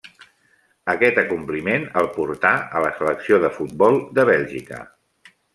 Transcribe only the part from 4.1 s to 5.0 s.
de Bèlgica.